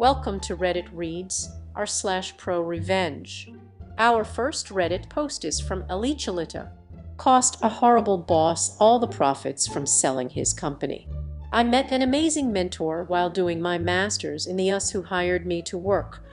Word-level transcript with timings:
Welcome 0.00 0.40
to 0.40 0.56
Reddit 0.56 0.88
Reads, 0.94 1.50
r 1.76 1.84
slash 1.84 2.34
pro 2.38 2.62
revenge. 2.62 3.52
Our 3.98 4.24
first 4.24 4.68
Reddit 4.70 5.10
post 5.10 5.44
is 5.44 5.60
from 5.60 5.82
Elichalita. 5.88 6.70
Cost 7.18 7.58
a 7.60 7.68
horrible 7.68 8.16
boss 8.16 8.78
all 8.78 8.98
the 8.98 9.06
profits 9.06 9.66
from 9.66 9.84
selling 9.84 10.30
his 10.30 10.54
company. 10.54 11.06
I 11.52 11.64
met 11.64 11.92
an 11.92 12.00
amazing 12.00 12.50
mentor 12.50 13.04
while 13.08 13.28
doing 13.28 13.60
my 13.60 13.76
master's 13.76 14.46
in 14.46 14.56
the 14.56 14.72
US 14.72 14.88
who 14.88 15.02
hired 15.02 15.44
me 15.44 15.60
to 15.64 15.76
work. 15.76 16.24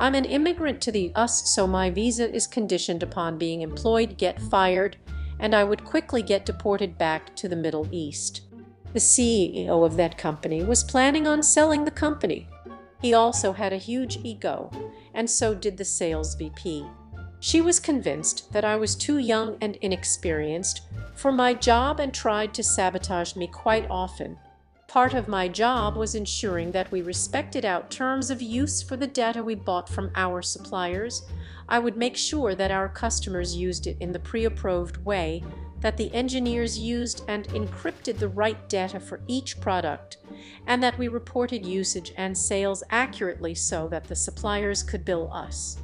I'm 0.00 0.16
an 0.16 0.24
immigrant 0.24 0.80
to 0.80 0.90
the 0.90 1.12
US 1.14 1.48
so 1.54 1.68
my 1.68 1.90
visa 1.90 2.28
is 2.28 2.48
conditioned 2.48 3.04
upon 3.04 3.38
being 3.38 3.60
employed 3.60 4.18
get 4.18 4.42
fired 4.42 4.96
and 5.38 5.54
I 5.54 5.62
would 5.62 5.84
quickly 5.84 6.20
get 6.20 6.44
deported 6.44 6.98
back 6.98 7.36
to 7.36 7.48
the 7.48 7.54
Middle 7.54 7.86
East. 7.92 8.40
The 8.92 8.98
CEO 8.98 9.86
of 9.86 9.96
that 9.98 10.18
company 10.18 10.64
was 10.64 10.82
planning 10.82 11.28
on 11.28 11.44
selling 11.44 11.84
the 11.84 11.92
company. 11.92 12.48
He 13.00 13.14
also 13.14 13.52
had 13.52 13.72
a 13.72 13.78
huge 13.78 14.18
ego, 14.24 14.70
and 15.14 15.30
so 15.30 15.54
did 15.54 15.76
the 15.76 15.84
sales 15.84 16.34
VP. 16.34 16.86
She 17.40 17.60
was 17.60 17.78
convinced 17.78 18.52
that 18.52 18.64
I 18.64 18.76
was 18.76 18.96
too 18.96 19.18
young 19.18 19.56
and 19.60 19.76
inexperienced 19.76 20.82
for 21.14 21.30
my 21.30 21.54
job 21.54 22.00
and 22.00 22.12
tried 22.12 22.52
to 22.54 22.62
sabotage 22.62 23.36
me 23.36 23.46
quite 23.46 23.86
often. 23.88 24.38
Part 24.88 25.14
of 25.14 25.28
my 25.28 25.48
job 25.48 25.96
was 25.96 26.14
ensuring 26.14 26.72
that 26.72 26.90
we 26.90 27.02
respected 27.02 27.64
our 27.64 27.82
terms 27.88 28.30
of 28.30 28.40
use 28.40 28.82
for 28.82 28.96
the 28.96 29.06
data 29.06 29.44
we 29.44 29.54
bought 29.54 29.88
from 29.88 30.10
our 30.16 30.40
suppliers. 30.40 31.22
I 31.68 31.78
would 31.78 31.96
make 31.96 32.16
sure 32.16 32.54
that 32.54 32.70
our 32.70 32.88
customers 32.88 33.54
used 33.54 33.86
it 33.86 33.98
in 34.00 34.12
the 34.12 34.18
pre-approved 34.18 35.04
way, 35.04 35.44
that 35.80 35.96
the 35.96 36.12
engineers 36.14 36.78
used 36.78 37.22
and 37.28 37.46
encrypted 37.48 38.18
the 38.18 38.28
right 38.28 38.68
data 38.68 38.98
for 38.98 39.20
each 39.26 39.60
product, 39.60 40.18
and 40.66 40.82
that 40.82 40.98
we 40.98 41.08
reported 41.08 41.64
usage 41.64 42.12
and 42.16 42.36
sales 42.36 42.82
accurately 42.90 43.54
so 43.54 43.88
that 43.88 44.04
the 44.04 44.16
suppliers 44.16 44.82
could 44.82 45.04
bill 45.04 45.30
us. 45.32 45.78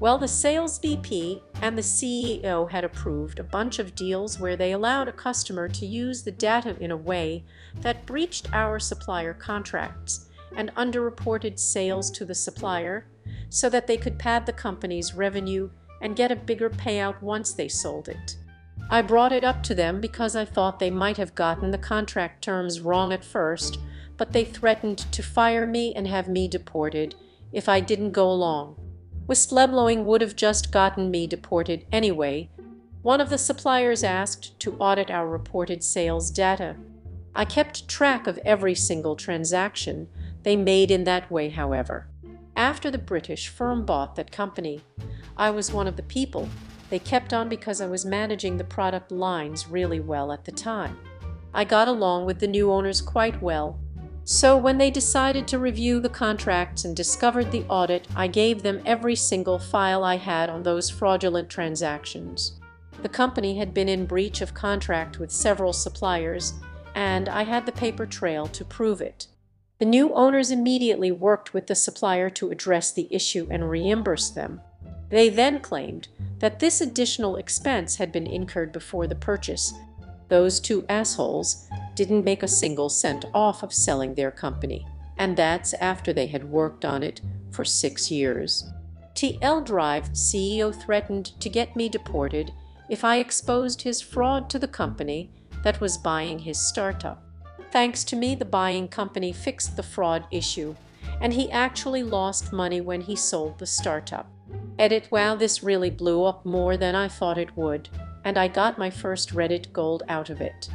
Well, 0.00 0.16
the 0.16 0.28
sales 0.28 0.78
VP 0.78 1.42
and 1.60 1.76
the 1.76 1.82
CEO 1.82 2.70
had 2.70 2.84
approved 2.84 3.38
a 3.38 3.44
bunch 3.44 3.78
of 3.78 3.94
deals 3.94 4.40
where 4.40 4.56
they 4.56 4.72
allowed 4.72 5.08
a 5.08 5.12
customer 5.12 5.68
to 5.68 5.84
use 5.84 6.22
the 6.22 6.32
data 6.32 6.74
in 6.80 6.90
a 6.90 6.96
way 6.96 7.44
that 7.82 8.06
breached 8.06 8.50
our 8.54 8.78
supplier 8.78 9.34
contracts 9.34 10.30
and 10.56 10.74
underreported 10.74 11.58
sales 11.58 12.10
to 12.12 12.24
the 12.24 12.34
supplier 12.34 13.06
so 13.50 13.68
that 13.68 13.86
they 13.86 13.98
could 13.98 14.18
pad 14.18 14.46
the 14.46 14.52
company's 14.54 15.14
revenue 15.14 15.68
and 16.00 16.16
get 16.16 16.32
a 16.32 16.36
bigger 16.36 16.70
payout 16.70 17.20
once 17.20 17.52
they 17.52 17.68
sold 17.68 18.08
it. 18.08 18.36
I 18.92 19.02
brought 19.02 19.30
it 19.30 19.44
up 19.44 19.62
to 19.64 19.74
them 19.74 20.00
because 20.00 20.34
I 20.34 20.44
thought 20.44 20.80
they 20.80 20.90
might 20.90 21.16
have 21.16 21.36
gotten 21.36 21.70
the 21.70 21.78
contract 21.78 22.42
terms 22.42 22.80
wrong 22.80 23.12
at 23.12 23.24
first, 23.24 23.78
but 24.16 24.32
they 24.32 24.44
threatened 24.44 24.98
to 25.12 25.22
fire 25.22 25.64
me 25.64 25.94
and 25.94 26.08
have 26.08 26.26
me 26.28 26.48
deported 26.48 27.14
if 27.52 27.68
I 27.68 27.78
didn't 27.78 28.10
go 28.10 28.28
along. 28.28 28.76
Whistleblowing 29.28 30.02
would 30.02 30.20
have 30.22 30.34
just 30.34 30.72
gotten 30.72 31.08
me 31.08 31.28
deported 31.28 31.86
anyway. 31.92 32.50
One 33.02 33.20
of 33.20 33.30
the 33.30 33.38
suppliers 33.38 34.02
asked 34.02 34.58
to 34.58 34.76
audit 34.78 35.08
our 35.08 35.28
reported 35.28 35.84
sales 35.84 36.28
data. 36.32 36.74
I 37.32 37.44
kept 37.44 37.88
track 37.88 38.26
of 38.26 38.40
every 38.44 38.74
single 38.74 39.14
transaction 39.14 40.08
they 40.42 40.56
made 40.56 40.90
in 40.90 41.04
that 41.04 41.30
way, 41.30 41.50
however. 41.50 42.08
After 42.56 42.90
the 42.90 42.98
British 42.98 43.46
firm 43.46 43.86
bought 43.86 44.16
that 44.16 44.32
company, 44.32 44.82
I 45.36 45.50
was 45.50 45.72
one 45.72 45.86
of 45.86 45.94
the 45.94 46.02
people 46.02 46.48
they 46.90 46.98
kept 46.98 47.32
on 47.32 47.48
because 47.48 47.80
I 47.80 47.86
was 47.86 48.04
managing 48.04 48.56
the 48.56 48.64
product 48.64 49.10
lines 49.10 49.68
really 49.68 50.00
well 50.00 50.32
at 50.32 50.44
the 50.44 50.52
time. 50.52 50.98
I 51.54 51.64
got 51.64 51.88
along 51.88 52.26
with 52.26 52.40
the 52.40 52.46
new 52.46 52.70
owners 52.70 53.00
quite 53.00 53.40
well, 53.40 53.78
so 54.24 54.56
when 54.56 54.78
they 54.78 54.90
decided 54.90 55.48
to 55.48 55.58
review 55.58 55.98
the 55.98 56.08
contracts 56.08 56.84
and 56.84 56.94
discovered 56.94 57.50
the 57.50 57.64
audit, 57.68 58.06
I 58.14 58.28
gave 58.28 58.62
them 58.62 58.82
every 58.86 59.16
single 59.16 59.58
file 59.58 60.04
I 60.04 60.18
had 60.18 60.48
on 60.48 60.62
those 60.62 60.88
fraudulent 60.90 61.48
transactions. 61.50 62.52
The 63.02 63.08
company 63.08 63.58
had 63.58 63.74
been 63.74 63.88
in 63.88 64.06
breach 64.06 64.40
of 64.40 64.54
contract 64.54 65.18
with 65.18 65.32
several 65.32 65.72
suppliers, 65.72 66.54
and 66.94 67.28
I 67.28 67.44
had 67.44 67.66
the 67.66 67.72
paper 67.72 68.06
trail 68.06 68.46
to 68.46 68.64
prove 68.64 69.00
it. 69.00 69.26
The 69.78 69.86
new 69.86 70.12
owners 70.14 70.50
immediately 70.50 71.10
worked 71.10 71.54
with 71.54 71.66
the 71.66 71.74
supplier 71.74 72.28
to 72.30 72.50
address 72.50 72.92
the 72.92 73.08
issue 73.10 73.48
and 73.50 73.70
reimburse 73.70 74.30
them. 74.30 74.60
They 75.08 75.28
then 75.28 75.60
claimed 75.60 76.08
that 76.40 76.58
this 76.58 76.80
additional 76.80 77.36
expense 77.36 77.96
had 77.96 78.10
been 78.10 78.26
incurred 78.26 78.72
before 78.72 79.06
the 79.06 79.14
purchase. 79.14 79.72
Those 80.28 80.58
two 80.60 80.84
assholes 80.88 81.68
didn't 81.94 82.24
make 82.24 82.42
a 82.42 82.48
single 82.48 82.88
cent 82.88 83.24
off 83.32 83.62
of 83.62 83.72
selling 83.72 84.14
their 84.14 84.30
company, 84.30 84.86
and 85.18 85.36
that's 85.36 85.74
after 85.74 86.12
they 86.12 86.26
had 86.26 86.50
worked 86.50 86.84
on 86.84 87.02
it 87.02 87.20
for 87.50 87.64
six 87.64 88.10
years. 88.10 88.64
TL 89.14 89.64
Drive 89.66 90.12
CEO 90.12 90.74
threatened 90.74 91.38
to 91.40 91.48
get 91.48 91.76
me 91.76 91.88
deported 91.88 92.52
if 92.88 93.04
I 93.04 93.16
exposed 93.16 93.82
his 93.82 94.00
fraud 94.00 94.48
to 94.50 94.58
the 94.58 94.68
company 94.68 95.30
that 95.62 95.80
was 95.80 95.98
buying 95.98 96.38
his 96.38 96.58
startup. 96.58 97.22
Thanks 97.70 98.02
to 98.04 98.16
me, 98.16 98.34
the 98.34 98.44
buying 98.44 98.88
company 98.88 99.32
fixed 99.32 99.76
the 99.76 99.82
fraud 99.82 100.24
issue, 100.30 100.74
and 101.20 101.32
he 101.32 101.50
actually 101.50 102.02
lost 102.02 102.52
money 102.52 102.80
when 102.80 103.02
he 103.02 103.14
sold 103.14 103.58
the 103.58 103.66
startup. 103.66 104.26
Edit 104.80 105.08
wow 105.10 105.34
this 105.34 105.62
really 105.62 105.90
blew 105.90 106.24
up 106.24 106.46
more 106.46 106.78
than 106.78 106.94
I 106.94 107.06
thought 107.06 107.36
it 107.36 107.54
would, 107.54 107.90
and 108.24 108.38
I 108.38 108.48
got 108.48 108.78
my 108.78 108.88
first 108.88 109.34
Reddit 109.34 109.70
gold 109.74 110.04
out 110.08 110.30
of 110.30 110.40
it. 110.40 110.70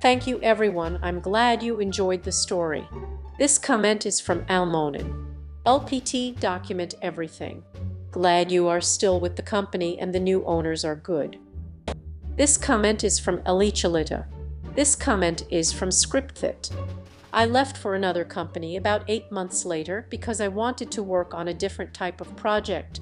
Thank 0.00 0.28
you 0.28 0.40
everyone. 0.42 1.00
I'm 1.02 1.18
glad 1.18 1.60
you 1.60 1.80
enjoyed 1.80 2.22
the 2.22 2.30
story. 2.30 2.88
This 3.36 3.58
comment 3.58 4.06
is 4.06 4.20
from 4.20 4.44
Almonin. 4.44 5.26
LPT 5.66 6.38
document 6.38 6.94
everything. 7.02 7.64
Glad 8.12 8.52
you 8.52 8.68
are 8.68 8.80
still 8.80 9.18
with 9.18 9.34
the 9.34 9.42
company 9.42 9.98
and 9.98 10.14
the 10.14 10.20
new 10.20 10.44
owners 10.44 10.84
are 10.84 10.94
good. 10.94 11.36
This 12.36 12.56
comment 12.56 13.02
is 13.02 13.18
from 13.18 13.38
Elichalita. 13.38 14.26
This 14.76 14.94
comment 14.94 15.42
is 15.50 15.72
from 15.72 15.88
ScriptFit. 15.88 16.70
I 17.32 17.44
left 17.44 17.76
for 17.76 17.96
another 17.96 18.24
company 18.24 18.76
about 18.76 19.02
eight 19.08 19.32
months 19.32 19.64
later 19.64 20.06
because 20.10 20.40
I 20.40 20.46
wanted 20.46 20.92
to 20.92 21.02
work 21.02 21.34
on 21.34 21.48
a 21.48 21.54
different 21.54 21.92
type 21.92 22.20
of 22.20 22.36
project, 22.36 23.00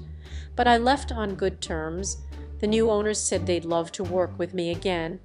but 0.57 0.67
I 0.67 0.75
left 0.75 1.13
on 1.13 1.35
good 1.35 1.61
terms. 1.61 2.17
The 2.59 2.67
new 2.67 2.89
owners 2.89 3.21
said 3.21 3.45
they'd 3.45 3.63
love 3.63 3.93
to 3.93 4.03
work 4.03 4.37
with 4.37 4.53
me 4.53 4.71
again, 4.71 5.21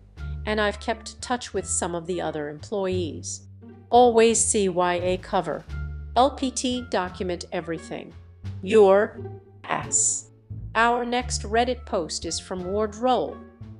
and 0.46 0.60
I've 0.60 0.78
kept 0.78 1.20
touch 1.20 1.52
with 1.52 1.66
some 1.66 1.96
of 1.96 2.06
the 2.06 2.20
other 2.20 2.48
employees. 2.50 3.48
Always 3.90 4.38
CYA 4.38 5.20
cover. 5.22 5.64
LPT 6.14 6.88
document 6.90 7.46
everything. 7.50 8.12
Your 8.62 9.18
ass. 9.64 10.28
Our 10.74 11.04
next 11.04 11.42
Reddit 11.42 11.86
post 11.86 12.26
is 12.26 12.38
from 12.38 12.64
Ward 12.64 12.94
Roll. 12.96 13.36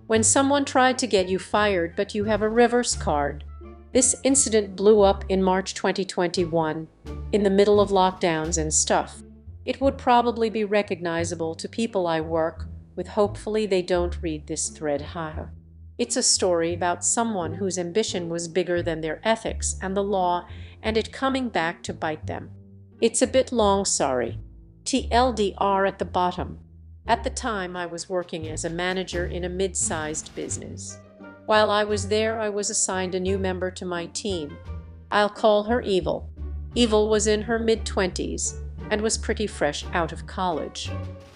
When 0.07 0.23
someone 0.23 0.65
tried 0.65 0.99
to 0.99 1.07
get 1.07 1.29
you 1.29 1.39
fired 1.39 1.95
but 1.95 2.15
you 2.15 2.25
have 2.25 2.43
a 2.43 2.49
reverse 2.49 2.97
card. 2.97 3.45
This 3.93 4.17
incident 4.25 4.75
blew 4.75 5.03
up 5.03 5.25
in 5.29 5.43
March 5.43 5.75
2021, 5.75 6.89
in 7.33 7.43
the 7.43 7.51
middle 7.51 7.79
of 7.79 7.91
lockdowns 7.91 8.57
and 8.57 8.73
stuff. 8.73 9.23
It 9.65 9.81
would 9.81 9.97
probably 9.97 10.51
be 10.51 10.65
recognizable 10.65 11.55
to 11.55 11.69
people 11.69 12.07
I 12.07 12.21
work 12.21 12.67
with 12.97 13.09
hopefully 13.09 13.65
they 13.65 13.83
don't 13.83 14.21
read 14.21 14.47
this 14.47 14.69
thread 14.69 15.01
higher. 15.01 15.53
It's 15.99 16.17
a 16.17 16.23
story 16.23 16.75
about 16.75 17.05
someone 17.05 17.55
whose 17.55 17.79
ambition 17.79 18.29
was 18.29 18.49
bigger 18.49 18.83
than 18.83 19.01
their 19.01 19.21
ethics 19.23 19.77
and 19.81 19.97
the 19.97 20.03
law 20.03 20.49
and 20.83 20.97
it 20.97 21.13
coming 21.13 21.49
back 21.49 21.83
to 21.85 21.95
bite 21.95 22.27
them. 22.27 22.51
It's 23.01 23.23
a 23.23 23.27
bit 23.27 23.53
long, 23.53 23.85
sorry. 23.85 24.39
TLDR 24.85 25.87
at 25.87 25.99
the 25.99 26.05
bottom. 26.05 26.59
At 27.07 27.23
the 27.23 27.31
time, 27.31 27.77
I 27.77 27.87
was 27.87 28.09
working 28.09 28.49
as 28.49 28.65
a 28.65 28.71
manager 28.71 29.27
in 29.27 29.45
a 29.45 29.49
mid-sized 29.49 30.35
business. 30.35 30.99
While 31.47 31.71
I 31.71 31.85
was 31.85 32.09
there, 32.09 32.41
I 32.41 32.49
was 32.49 32.71
assigned 32.71 33.15
a 33.15 33.21
new 33.21 33.39
member 33.39 33.71
to 33.73 33.85
my 33.85 34.07
team. 34.07 34.57
I'll 35.11 35.29
call 35.29 35.65
her 35.65 35.81
Evil. 35.83 36.31
Evil 36.75 37.09
was 37.09 37.27
in 37.27 37.43
her 37.43 37.59
mid-twenties 37.59 38.57
and 38.93 39.01
was 39.01 39.17
pretty 39.17 39.47
fresh 39.47 39.87
out 39.95 40.13
of 40.13 40.27
college. 40.27 40.91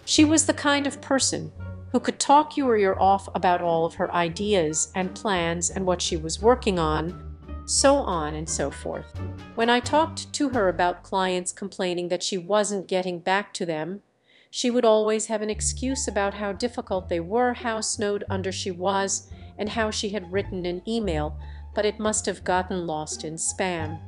She 0.05 0.27
was 0.27 0.45
the 0.45 0.53
kind 0.53 0.87
of 0.87 1.01
person 1.01 1.51
who 1.91 1.99
could 1.99 2.21
talk 2.21 2.55
you 2.55 2.69
or 2.69 2.77
your 2.77 2.93
ear 2.93 3.01
off 3.01 3.31
about 3.35 3.63
all 3.63 3.87
of 3.87 3.95
her 3.95 4.13
ideas 4.13 4.93
and 4.95 5.15
plans 5.15 5.71
and 5.71 5.87
what 5.87 6.03
she 6.03 6.19
was 6.19 6.43
working 6.43 6.79
on, 6.79 7.35
so 7.65 7.95
on 7.95 8.35
and 8.35 8.47
so 8.47 8.71
forth. 8.71 9.07
When 9.55 9.71
I 9.71 9.81
talked 9.81 10.31
to 10.35 10.51
her 10.51 10.69
about 10.69 11.03
clients 11.03 11.51
complaining 11.51 12.09
that 12.09 12.23
she 12.23 12.37
wasn't 12.37 12.89
getting 12.89 13.21
back 13.21 13.55
to 13.55 13.65
them, 13.65 14.03
she 14.51 14.71
would 14.71 14.85
always 14.85 15.27
have 15.27 15.41
an 15.41 15.49
excuse 15.49 16.07
about 16.07 16.35
how 16.35 16.53
difficult 16.53 17.09
they 17.09 17.21
were, 17.21 17.55
how 17.55 17.81
snowed 17.81 18.23
under 18.29 18.53
she 18.53 18.71
was, 18.71 19.31
and 19.57 19.71
how 19.71 19.91
she 19.91 20.11
had 20.11 20.31
written 20.31 20.67
an 20.67 20.83
email, 20.87 21.39
but 21.75 21.87
it 21.87 21.99
must 21.99 22.27
have 22.27 22.45
gotten 22.45 22.87
lost 22.87 23.25
in 23.25 23.37
spam. 23.37 23.99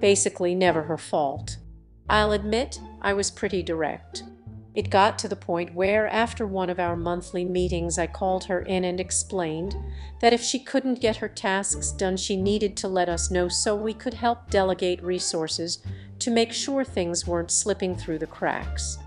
Basically 0.00 0.56
never 0.56 0.82
her 0.82 0.98
fault. 0.98 1.58
I'll 2.08 2.32
admit 2.32 2.80
I 3.02 3.12
was 3.14 3.30
pretty 3.30 3.62
direct. 3.62 4.22
It 4.76 4.90
got 4.90 5.18
to 5.20 5.28
the 5.28 5.36
point 5.36 5.74
where 5.74 6.06
after 6.08 6.46
one 6.46 6.68
of 6.68 6.78
our 6.78 6.96
monthly 6.96 7.44
meetings 7.44 7.98
I 7.98 8.06
called 8.06 8.44
her 8.44 8.60
in 8.60 8.84
and 8.84 9.00
explained 9.00 9.74
that 10.20 10.34
if 10.34 10.42
she 10.42 10.58
couldn't 10.58 11.00
get 11.00 11.16
her 11.16 11.28
tasks 11.28 11.90
done 11.92 12.16
she 12.16 12.36
needed 12.36 12.76
to 12.76 12.88
let 12.88 13.08
us 13.08 13.30
know 13.30 13.48
so 13.48 13.74
we 13.74 13.94
could 13.94 14.14
help 14.14 14.50
delegate 14.50 15.02
resources 15.02 15.78
to 16.18 16.30
make 16.30 16.52
sure 16.52 16.84
things 16.84 17.26
weren't 17.26 17.50
slipping 17.50 17.96
through 17.96 18.18
the 18.18 18.26
cracks. 18.26 18.98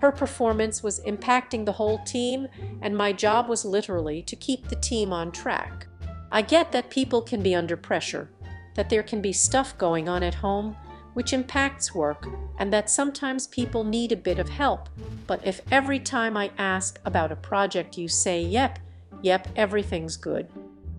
Her 0.00 0.12
performance 0.12 0.82
was 0.82 1.00
impacting 1.00 1.64
the 1.64 1.72
whole 1.72 1.98
team 2.04 2.46
and 2.80 2.96
my 2.96 3.12
job 3.12 3.48
was 3.48 3.64
literally 3.64 4.22
to 4.22 4.36
keep 4.36 4.68
the 4.68 4.76
team 4.76 5.12
on 5.12 5.32
track. 5.32 5.88
I 6.30 6.40
get 6.40 6.70
that 6.72 6.88
people 6.88 7.20
can 7.20 7.42
be 7.42 7.54
under 7.54 7.76
pressure, 7.76 8.30
that 8.76 8.88
there 8.90 9.02
can 9.02 9.20
be 9.20 9.32
stuff 9.32 9.76
going 9.76 10.08
on 10.08 10.22
at 10.22 10.34
home 10.34 10.76
which 11.16 11.32
impacts 11.32 11.94
work 11.94 12.26
and 12.58 12.70
that 12.70 12.90
sometimes 12.90 13.46
people 13.46 13.82
need 13.84 14.12
a 14.12 14.16
bit 14.16 14.38
of 14.38 14.50
help. 14.50 14.90
But 15.26 15.40
if 15.46 15.62
every 15.72 15.98
time 15.98 16.36
I 16.36 16.50
ask 16.58 17.00
about 17.06 17.32
a 17.32 17.36
project 17.36 17.96
you 17.96 18.06
say, 18.06 18.42
yep, 18.42 18.78
yep, 19.22 19.48
everything's 19.56 20.18
good, 20.18 20.46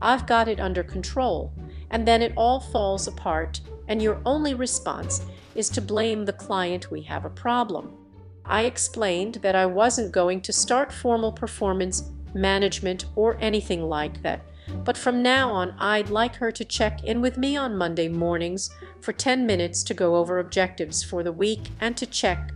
I've 0.01 0.25
got 0.25 0.47
it 0.47 0.59
under 0.59 0.81
control, 0.81 1.53
and 1.91 2.07
then 2.07 2.23
it 2.23 2.33
all 2.35 2.59
falls 2.59 3.07
apart 3.07 3.61
and 3.87 4.01
your 4.01 4.19
only 4.25 4.55
response 4.55 5.21
is 5.53 5.69
to 5.69 5.81
blame 5.81 6.25
the 6.25 6.33
client 6.33 6.89
we 6.89 7.03
have 7.03 7.23
a 7.23 7.29
problem. 7.29 7.95
I 8.43 8.63
explained 8.63 9.35
that 9.43 9.55
I 9.55 9.67
wasn't 9.67 10.11
going 10.11 10.41
to 10.41 10.51
start 10.51 10.91
formal 10.91 11.31
performance 11.31 12.09
management 12.33 13.05
or 13.15 13.37
anything 13.39 13.83
like 13.83 14.23
that 14.23 14.41
but 14.83 14.97
from 14.97 15.21
now 15.21 15.49
on 15.49 15.73
I'd 15.79 16.09
like 16.09 16.35
her 16.35 16.51
to 16.51 16.65
check 16.65 17.03
in 17.03 17.21
with 17.21 17.37
me 17.37 17.55
on 17.55 17.77
Monday 17.77 18.07
mornings 18.07 18.69
for 19.07 19.13
10 19.13 19.45
minutes 19.45 19.83
to 19.83 19.93
go 19.93 20.17
over 20.17 20.37
objectives 20.37 21.01
for 21.01 21.23
the 21.23 21.31
week 21.31 21.69
and 21.79 21.95
to 21.95 22.05
check 22.05 22.51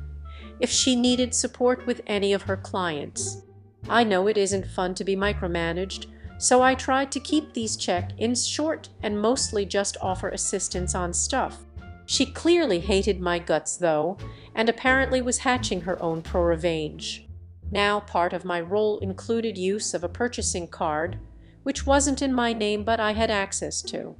if 0.59 0.69
she 0.69 0.98
needed 0.98 1.33
support 1.33 1.86
with 1.86 2.01
any 2.07 2.33
of 2.33 2.42
her 2.42 2.57
clients. 2.57 3.44
I 3.88 4.03
know 4.03 4.27
it 4.27 4.38
isn't 4.38 4.68
fun 4.68 4.94
to 4.95 5.06
be 5.06 5.15
micromanaged, 5.15 6.07
so 6.39 6.62
I 6.62 6.75
tried 6.75 7.09
to 7.13 7.21
keep 7.21 7.53
these 7.53 7.77
check-ins 7.77 8.45
short 8.45 8.89
and 9.01 9.21
mostly 9.21 9.65
just 9.65 9.95
offer 10.01 10.27
assistance 10.27 10.94
on 10.94 11.13
stuff. 11.13 11.63
She 12.06 12.25
clearly 12.25 12.81
hated 12.81 13.21
my 13.21 13.39
guts 13.39 13.77
though, 13.77 14.18
and 14.53 14.68
apparently 14.68 15.21
was 15.21 15.38
hatching 15.38 15.80
her 15.80 16.03
own 16.03 16.21
pro-revenge. 16.21 17.30
Now 17.71 18.01
part 18.01 18.33
of 18.33 18.44
my 18.44 18.59
role 18.59 19.00
included 19.00 19.57
use 19.57 19.94
of 19.94 20.03
a 20.03 20.09
purchasing 20.09 20.68
card, 20.68 21.18
which 21.63 21.86
wasn't 21.86 22.21
in 22.21 22.33
my 22.33 22.51
name 22.51 22.83
but 22.83 23.00
I 23.00 23.13
had 23.13 23.31
access 23.31 23.81
to. 23.83 24.18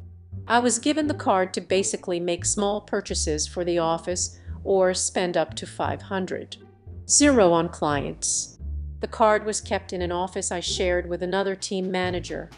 I 0.48 0.60
was 0.60 0.80
given 0.80 1.08
the 1.08 1.14
card 1.14 1.54
to 1.54 1.62
basically 1.62 2.20
make 2.20 2.46
small 2.46 2.82
purchases 2.82 3.48
for 3.48 3.64
the 3.64 3.80
office 3.80 4.40
or 4.64 4.94
spend 4.94 5.38
up 5.38 5.54
to 5.56 5.66
500. 5.66 6.58
Zero 7.08 7.52
on 7.52 7.70
clients. 7.70 8.60
The 9.00 9.08
card 9.08 9.46
was 9.46 9.62
kept 9.62 9.94
in 9.94 10.02
an 10.02 10.12
office 10.12 10.52
I 10.52 10.60
shared 10.60 11.10
with 11.10 11.24
another 11.24 11.56
team 11.56 11.90
manager, 11.90 12.50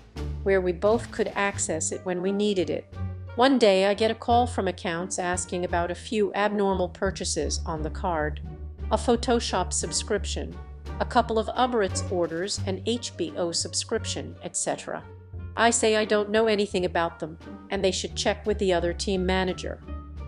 where 0.43 0.61
we 0.61 0.71
both 0.71 1.11
could 1.11 1.31
access 1.35 1.91
it 1.91 2.01
when 2.03 2.21
we 2.21 2.31
needed 2.31 2.69
it. 2.69 2.93
One 3.35 3.57
day 3.57 3.85
I 3.85 3.93
get 3.93 4.11
a 4.11 4.15
call 4.15 4.45
from 4.45 4.67
accounts 4.67 5.17
asking 5.17 5.65
about 5.65 5.89
a 5.89 5.95
few 5.95 6.33
abnormal 6.33 6.89
purchases 6.89 7.61
on 7.65 7.81
the 7.81 7.89
card. 7.89 8.41
A 8.91 8.97
Photoshop 8.97 9.73
subscription, 9.73 10.55
a 10.99 11.05
couple 11.05 11.39
of 11.39 11.49
Uber 11.57 11.83
Eats 11.83 12.03
orders, 12.11 12.59
an 12.67 12.81
HBO 12.85 13.55
subscription, 13.55 14.35
etc. 14.43 15.03
I 15.55 15.69
say 15.69 15.95
I 15.95 16.05
don't 16.05 16.29
know 16.29 16.47
anything 16.47 16.83
about 16.83 17.19
them, 17.19 17.37
and 17.69 17.83
they 17.83 17.91
should 17.91 18.15
check 18.15 18.45
with 18.45 18.57
the 18.59 18.73
other 18.73 18.93
team 18.93 19.25
manager. 19.25 19.81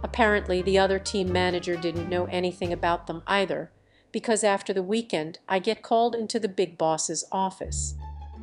Apparently 0.03 0.61
the 0.61 0.77
other 0.77 0.99
team 0.99 1.31
manager 1.31 1.75
didn't 1.75 2.09
know 2.09 2.25
anything 2.25 2.71
about 2.71 3.07
them 3.07 3.23
either, 3.25 3.71
because 4.11 4.43
after 4.43 4.71
the 4.71 4.83
weekend 4.83 5.39
I 5.49 5.59
get 5.59 5.81
called 5.81 6.13
into 6.13 6.39
the 6.39 6.47
big 6.47 6.77
boss's 6.77 7.25
office. 7.31 7.95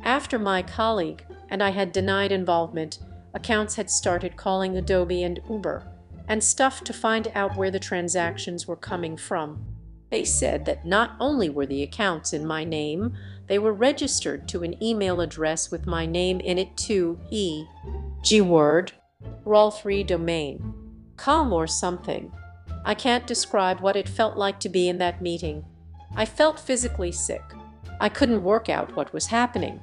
After 0.03 0.37
my 0.37 0.61
colleague 0.61 1.23
and 1.49 1.63
I 1.63 1.69
had 1.69 1.93
denied 1.93 2.33
involvement, 2.33 2.99
accounts 3.33 3.75
had 3.75 3.89
started 3.89 4.35
calling 4.35 4.75
Adobe 4.75 5.23
and 5.23 5.39
Uber 5.49 5.87
and 6.27 6.43
stuff 6.43 6.83
to 6.83 6.93
find 6.93 7.31
out 7.33 7.55
where 7.55 7.71
the 7.71 7.79
transactions 7.79 8.67
were 8.67 8.75
coming 8.75 9.17
from. 9.17 9.65
They 10.09 10.23
said 10.23 10.65
that 10.65 10.85
not 10.85 11.15
only 11.19 11.49
were 11.49 11.65
the 11.65 11.81
accounts 11.81 12.33
in 12.33 12.45
my 12.45 12.63
name, 12.63 13.15
they 13.47 13.59
were 13.59 13.73
registered 13.73 14.47
to 14.47 14.63
an 14.63 14.81
email 14.81 15.19
address 15.21 15.69
with 15.69 15.85
my 15.85 16.05
name 16.05 16.39
in 16.39 16.57
it 16.57 16.75
too, 16.77 17.19
e. 17.29 17.65
G 18.21 18.41
word, 18.41 18.93
Rolf3 19.45 20.07
domain. 20.07 20.73
Calm 21.17 21.51
or 21.51 21.67
something. 21.67 22.31
I 22.85 22.93
can't 22.93 23.27
describe 23.27 23.81
what 23.81 23.95
it 23.95 24.09
felt 24.09 24.37
like 24.37 24.59
to 24.61 24.69
be 24.69 24.87
in 24.87 24.97
that 24.99 25.21
meeting. 25.21 25.65
I 26.15 26.25
felt 26.25 26.59
physically 26.59 27.11
sick. 27.11 27.43
I 27.99 28.09
couldn't 28.09 28.43
work 28.43 28.69
out 28.69 28.95
what 28.95 29.13
was 29.13 29.27
happening. 29.27 29.79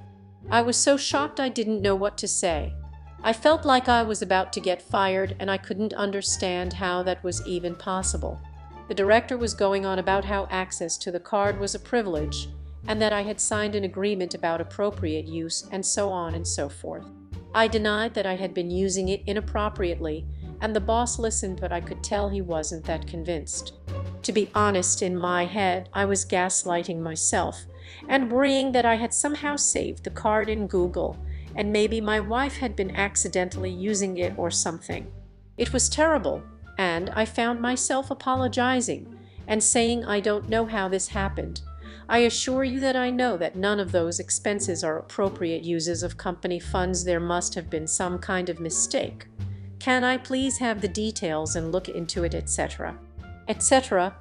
I 0.51 0.63
was 0.63 0.77
so 0.77 0.97
shocked 0.97 1.39
I 1.39 1.49
didn't 1.49 1.83
know 1.83 1.95
what 1.95 2.17
to 2.19 2.29
say. 2.29 2.75
I 3.23 3.33
felt 3.35 3.67
like 3.67 3.89
I 3.89 4.03
was 4.03 4.23
about 4.23 4.53
to 4.55 4.61
get 4.61 4.81
fired 4.81 5.37
and 5.39 5.51
I 5.51 5.59
couldn't 5.59 5.93
understand 5.93 6.73
how 6.73 7.03
that 7.03 7.23
was 7.23 7.47
even 7.47 7.75
possible. 7.75 8.41
The 8.89 8.95
director 8.95 9.37
was 9.37 9.55
going 9.55 9.85
on 9.85 9.99
about 9.99 10.25
how 10.25 10.49
access 10.51 10.97
to 10.99 11.13
the 11.13 11.21
card 11.21 11.61
was 11.61 11.75
a 11.75 11.79
privilege 11.79 12.49
and 12.87 13.01
that 13.01 13.13
I 13.13 13.23
had 13.23 13.41
signed 13.41 13.75
an 13.75 13.85
agreement 13.85 14.35
about 14.35 14.61
appropriate 14.61 15.27
use 15.27 15.69
and 15.71 15.85
so 15.85 16.11
on 16.11 16.35
and 16.35 16.47
so 16.47 16.69
forth. 16.69 17.07
I 17.55 17.69
denied 17.69 18.15
that 18.15 18.27
I 18.27 18.37
had 18.37 18.55
been 18.55 18.71
using 18.71 19.09
it 19.09 19.23
inappropriately 19.27 20.27
and 20.61 20.75
the 20.75 20.81
boss 20.81 21.19
listened 21.19 21.61
but 21.61 21.73
I 21.73 21.81
could 21.81 22.03
tell 22.03 22.29
he 22.29 22.41
wasn't 22.41 22.85
that 22.85 23.07
convinced. 23.07 23.75
To 24.23 24.33
be 24.33 24.51
honest, 24.55 25.03
in 25.03 25.17
my 25.17 25.45
head 25.47 25.89
I 25.93 26.05
was 26.05 26.25
gaslighting 26.25 27.01
myself 27.01 27.65
and 28.09 28.31
worrying 28.31 28.73
that 28.73 28.85
I 28.85 28.95
had 28.97 29.13
somehow 29.13 29.57
saved 29.57 30.05
the 30.05 30.11
card 30.11 30.49
in 30.49 30.67
Google 30.67 31.19
and 31.57 31.73
maybe 31.73 32.01
my 32.01 32.21
wife 32.21 32.59
had 32.59 32.77
been 32.77 32.95
accidentally 32.95 33.71
using 33.71 34.19
it 34.19 34.33
or 34.37 34.51
something. 34.51 35.11
It 35.57 35.73
was 35.73 35.89
terrible 35.89 36.43
and 36.79 37.11
I 37.11 37.25
found 37.25 37.61
myself 37.61 38.11
apologizing 38.11 39.19
and 39.47 39.63
saying 39.63 40.05
I 40.05 40.21
don't 40.21 40.49
know 40.49 40.67
how 40.67 40.89
this 40.89 41.09
happened. 41.09 41.63
I 42.11 42.19
assure 42.19 42.65
you 42.65 42.81
that 42.81 42.97
I 42.97 43.09
know 43.11 43.37
that 43.37 43.55
none 43.55 43.79
of 43.79 43.93
those 43.93 44.19
expenses 44.19 44.83
are 44.83 44.99
appropriate 44.99 45.63
uses 45.63 46.03
of 46.03 46.17
company 46.17 46.59
funds. 46.59 47.05
There 47.05 47.21
must 47.21 47.55
have 47.55 47.71
been 47.71 47.87
some 47.87 48.19
kind 48.19 48.49
of 48.49 48.59
mistake. 48.59 49.29
Can 49.79 50.03
I 50.03 50.17
please 50.17 50.59
have 50.59 50.81
the 50.81 50.89
details 50.89 51.55
and 51.55 51.71
look 51.71 51.89
into 51.89 52.25
it, 52.25 52.35
etc., 52.35 52.99
etc. 53.47 54.17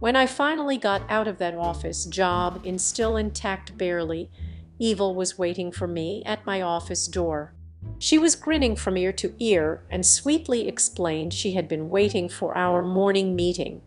When 0.00 0.16
I 0.16 0.24
finally 0.24 0.78
got 0.78 1.02
out 1.10 1.28
of 1.28 1.36
that 1.36 1.54
office 1.54 2.06
job 2.06 2.62
in 2.64 2.78
still 2.78 3.18
intact 3.18 3.76
barely, 3.76 4.30
Evil 4.78 5.14
was 5.14 5.38
waiting 5.38 5.70
for 5.70 5.86
me 5.86 6.22
at 6.24 6.46
my 6.46 6.62
office 6.62 7.06
door. 7.06 7.52
She 7.98 8.18
was 8.18 8.36
grinning 8.36 8.74
from 8.74 8.96
ear 8.96 9.12
to 9.12 9.34
ear 9.38 9.84
and 9.90 10.06
sweetly 10.06 10.66
explained 10.66 11.34
she 11.34 11.52
had 11.52 11.68
been 11.68 11.90
waiting 11.90 12.30
for 12.30 12.56
our 12.56 12.82
morning 12.82 13.36
meeting. 13.36 13.82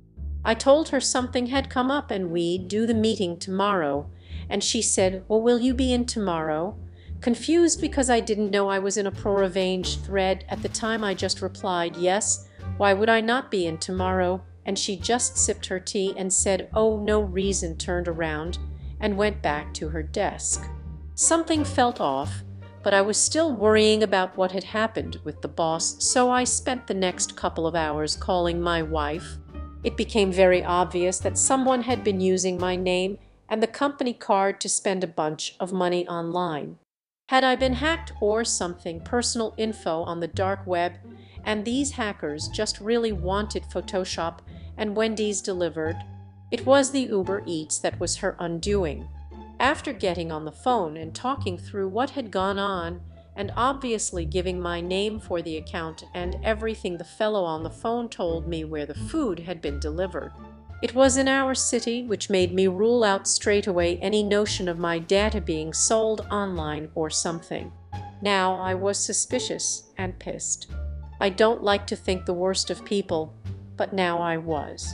I 0.47 0.53
told 0.53 0.87
her 0.89 1.01
something 1.01 1.47
had 1.47 1.69
come 1.69 1.91
up 1.91 2.09
and 2.09 2.31
we'd 2.31 2.69
do 2.69 2.85
the 2.85 2.93
meeting 2.93 3.37
tomorrow, 3.37 4.09
and 4.49 4.63
she 4.63 4.81
said, 4.81 5.25
well, 5.27 5.41
will 5.41 5.59
you 5.59 5.73
be 5.73 5.91
in 5.91 6.05
tomorrow? 6.05 6.77
Confused 7.19 7.81
because 7.81 8.09
I 8.09 8.21
didn't 8.21 8.51
know 8.51 8.69
I 8.69 8.79
was 8.79 8.95
in 8.95 9.07
a 9.07 9.11
pro-revenge 9.11 9.99
thread 9.99 10.45
at 10.47 10.61
the 10.61 10.69
time 10.69 11.03
I 11.03 11.15
just 11.15 11.41
replied, 11.41 11.97
yes, 11.97 12.47
why 12.77 12.93
would 12.93 13.09
I 13.09 13.19
not 13.19 13.51
be 13.51 13.65
in 13.65 13.77
tomorrow? 13.77 14.41
And 14.65 14.79
she 14.79 14.95
just 14.95 15.37
sipped 15.37 15.65
her 15.65 15.81
tea 15.81 16.13
and 16.15 16.31
said, 16.31 16.69
oh, 16.73 16.97
no 16.97 17.19
reason, 17.19 17.75
turned 17.75 18.07
around 18.07 18.57
and 19.01 19.17
went 19.17 19.41
back 19.41 19.73
to 19.73 19.89
her 19.89 20.01
desk. 20.01 20.65
Something 21.13 21.65
felt 21.65 21.99
off, 21.99 22.43
but 22.83 22.93
I 22.93 23.01
was 23.01 23.17
still 23.17 23.51
worrying 23.53 24.01
about 24.01 24.37
what 24.37 24.53
had 24.53 24.63
happened 24.63 25.19
with 25.25 25.41
the 25.41 25.49
boss, 25.49 26.01
so 26.01 26.31
I 26.31 26.45
spent 26.45 26.87
the 26.87 26.93
next 26.93 27.35
couple 27.35 27.67
of 27.67 27.75
hours 27.75 28.15
calling 28.15 28.61
my 28.61 28.81
wife. 28.81 29.37
It 29.83 29.95
became 29.95 30.31
very 30.31 30.63
obvious 30.63 31.19
that 31.19 31.37
someone 31.37 31.83
had 31.83 32.03
been 32.03 32.19
using 32.19 32.59
my 32.59 32.75
name 32.75 33.17
and 33.49 33.61
the 33.61 33.67
company 33.67 34.13
card 34.13 34.59
to 34.61 34.69
spend 34.69 35.03
a 35.03 35.07
bunch 35.07 35.55
of 35.59 35.71
money 35.71 36.07
online. 36.07 36.77
Had 37.29 37.43
I 37.43 37.55
been 37.55 37.73
hacked 37.73 38.13
or 38.21 38.43
something, 38.43 39.01
personal 39.01 39.53
info 39.57 40.03
on 40.03 40.19
the 40.19 40.27
dark 40.27 40.65
web, 40.65 40.93
and 41.43 41.63
these 41.63 41.91
hackers 41.91 42.47
just 42.47 42.79
really 42.79 43.11
wanted 43.11 43.63
Photoshop 43.63 44.39
and 44.77 44.95
Wendy's 44.95 45.41
delivered? 45.41 45.97
It 46.51 46.65
was 46.65 46.91
the 46.91 47.01
Uber 47.01 47.43
Eats 47.45 47.79
that 47.79 47.99
was 47.99 48.17
her 48.17 48.35
undoing. 48.39 49.07
After 49.59 49.91
getting 49.91 50.31
on 50.31 50.45
the 50.45 50.51
phone 50.51 50.95
and 50.95 51.13
talking 51.13 51.57
through 51.57 51.89
what 51.89 52.11
had 52.11 52.31
gone 52.31 52.59
on, 52.59 53.01
and 53.37 53.53
obviously 53.55 54.25
giving 54.25 54.59
my 54.59 54.81
name 54.81 55.19
for 55.19 55.41
the 55.41 55.55
account 55.55 56.03
and 56.13 56.37
everything 56.43 56.97
the 56.97 57.03
fellow 57.03 57.43
on 57.43 57.63
the 57.63 57.69
phone 57.69 58.09
told 58.09 58.47
me 58.47 58.65
where 58.65 58.85
the 58.85 58.95
food 58.95 59.39
had 59.39 59.61
been 59.61 59.79
delivered. 59.79 60.33
It 60.81 60.93
was 60.93 61.17
in 61.17 61.27
our 61.27 61.55
city, 61.55 62.03
which 62.03 62.29
made 62.29 62.53
me 62.53 62.67
rule 62.67 63.03
out 63.03 63.27
straight 63.27 63.67
away 63.67 63.97
any 63.97 64.23
notion 64.23 64.67
of 64.67 64.77
my 64.77 64.99
data 64.99 65.39
being 65.39 65.71
sold 65.71 66.21
online 66.31 66.89
or 66.95 67.09
something. 67.09 67.71
Now 68.21 68.55
I 68.55 68.73
was 68.73 68.99
suspicious 68.99 69.91
and 69.97 70.19
pissed. 70.19 70.71
I 71.19 71.29
don't 71.29 71.63
like 71.63 71.87
to 71.87 71.95
think 71.95 72.25
the 72.25 72.33
worst 72.33 72.69
of 72.69 72.85
people, 72.85 73.33
but 73.75 73.93
now 73.93 74.19
I 74.19 74.37
was. 74.37 74.93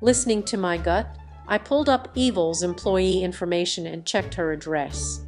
Listening 0.00 0.42
to 0.44 0.56
my 0.56 0.78
gut, 0.78 1.16
I 1.46 1.58
pulled 1.58 1.88
up 1.88 2.08
Evil's 2.14 2.62
employee 2.62 3.22
information 3.22 3.86
and 3.86 4.06
checked 4.06 4.34
her 4.34 4.52
address. 4.52 5.20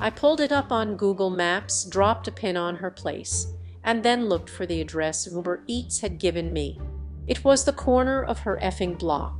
I 0.00 0.10
pulled 0.10 0.40
it 0.40 0.52
up 0.52 0.70
on 0.72 0.96
Google 0.96 1.30
Maps, 1.30 1.84
dropped 1.84 2.28
a 2.28 2.32
pin 2.32 2.56
on 2.56 2.76
her 2.76 2.90
place, 2.90 3.52
and 3.82 4.02
then 4.02 4.28
looked 4.28 4.50
for 4.50 4.66
the 4.66 4.80
address 4.80 5.28
Uber 5.30 5.62
Eats 5.66 6.00
had 6.00 6.18
given 6.18 6.52
me. 6.52 6.78
It 7.26 7.44
was 7.44 7.64
the 7.64 7.72
corner 7.72 8.22
of 8.22 8.40
her 8.40 8.58
effing 8.62 8.98
block. 8.98 9.36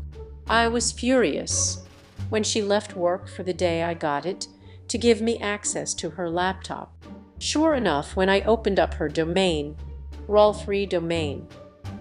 I 0.48 0.68
was 0.68 0.92
furious. 0.92 1.84
When 2.28 2.42
she 2.42 2.62
left 2.62 2.96
work 2.96 3.28
for 3.28 3.42
the 3.42 3.52
day 3.52 3.82
I 3.82 3.94
got 3.94 4.26
it, 4.26 4.46
to 4.88 4.98
give 4.98 5.20
me 5.20 5.38
access 5.38 5.94
to 5.94 6.10
her 6.10 6.28
laptop. 6.28 6.92
Sure 7.38 7.74
enough, 7.74 8.16
when 8.16 8.28
I 8.28 8.42
opened 8.42 8.78
up 8.78 8.94
her 8.94 9.08
domain, 9.08 9.76
Roll3 10.28 10.88
domain, 10.88 11.48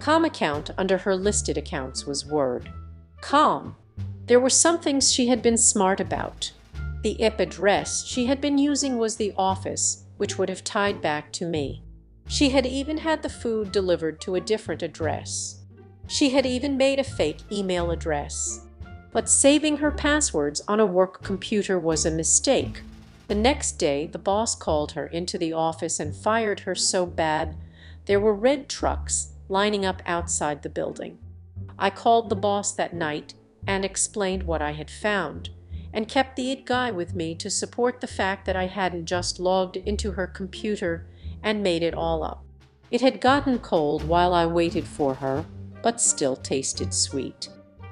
com 0.00 0.24
account 0.24 0.70
under 0.76 0.98
her 0.98 1.16
listed 1.16 1.56
accounts 1.56 2.06
was 2.06 2.26
Word. 2.26 2.70
Com. 3.20 3.76
There 4.26 4.40
were 4.40 4.50
some 4.50 4.78
things 4.78 5.12
she 5.12 5.28
had 5.28 5.42
been 5.42 5.56
smart 5.56 6.00
about. 6.00 6.52
The 7.02 7.22
IP 7.22 7.40
address 7.40 8.04
she 8.04 8.26
had 8.26 8.40
been 8.40 8.58
using 8.58 8.98
was 8.98 9.16
the 9.16 9.32
office, 9.36 10.04
which 10.18 10.36
would 10.36 10.50
have 10.50 10.62
tied 10.62 11.00
back 11.00 11.32
to 11.32 11.46
me. 11.46 11.82
She 12.28 12.50
had 12.50 12.66
even 12.66 12.98
had 12.98 13.22
the 13.22 13.30
food 13.30 13.72
delivered 13.72 14.20
to 14.20 14.34
a 14.34 14.40
different 14.40 14.82
address. 14.82 15.62
She 16.06 16.30
had 16.30 16.44
even 16.44 16.76
made 16.76 16.98
a 16.98 17.04
fake 17.04 17.40
email 17.50 17.90
address. 17.90 18.66
But 19.12 19.28
saving 19.28 19.78
her 19.78 19.90
passwords 19.90 20.60
on 20.68 20.78
a 20.78 20.86
work 20.86 21.22
computer 21.22 21.78
was 21.78 22.04
a 22.04 22.10
mistake. 22.10 22.82
The 23.28 23.34
next 23.34 23.72
day 23.72 24.06
the 24.06 24.18
boss 24.18 24.54
called 24.54 24.92
her 24.92 25.06
into 25.06 25.38
the 25.38 25.52
office 25.52 26.00
and 26.00 26.14
fired 26.14 26.60
her 26.60 26.74
so 26.74 27.06
bad 27.06 27.56
there 28.06 28.20
were 28.20 28.34
red 28.34 28.68
trucks 28.68 29.32
lining 29.48 29.86
up 29.86 30.02
outside 30.04 30.62
the 30.62 30.68
building. 30.68 31.18
I 31.78 31.90
called 31.90 32.28
the 32.28 32.36
boss 32.36 32.72
that 32.72 32.92
night 32.92 33.34
and 33.66 33.84
explained 33.84 34.42
what 34.42 34.60
I 34.60 34.72
had 34.72 34.90
found, 34.90 35.50
and 35.92 36.08
kept 36.08 36.36
the 36.36 36.50
it 36.50 36.64
guy 36.64 36.90
with 36.90 37.14
me 37.14 37.34
to 37.34 37.50
support 37.50 38.00
the 38.00 38.06
fact 38.06 38.46
that 38.46 38.56
I 38.56 38.66
hadn't 38.66 39.06
just 39.06 39.40
logged 39.40 39.76
into 39.76 40.12
her 40.12 40.26
computer 40.26 41.06
and 41.42 41.62
made 41.62 41.82
it 41.82 41.94
all 41.94 42.22
up. 42.22 42.44
It 42.90 43.00
had 43.00 43.20
gotten 43.20 43.58
cold 43.58 44.06
while 44.06 44.34
I 44.34 44.46
waited 44.46 44.86
for 44.86 45.14
her, 45.14 45.44
but 45.82 46.00
still 46.00 46.36
tasted 46.36 46.92
sweet. 46.92 47.48